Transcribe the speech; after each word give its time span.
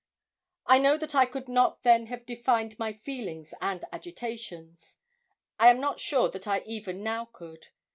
I 0.65 0.79
know 0.79 0.97
that 0.97 1.13
I 1.13 1.27
could 1.27 1.47
not 1.47 1.83
then 1.83 2.07
have 2.07 2.25
defined 2.25 2.79
my 2.79 2.91
feelings 2.91 3.53
and 3.61 3.85
agitations. 3.93 4.97
I 5.59 5.67
am 5.67 5.79
not 5.79 5.99
sure 5.99 6.27
that 6.29 6.47
I 6.47 6.63
even 6.65 7.03
now 7.03 7.25
could. 7.25 7.67